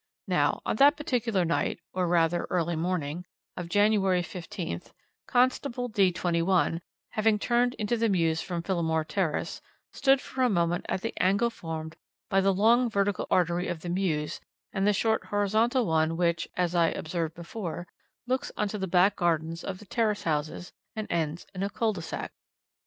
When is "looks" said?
18.25-18.51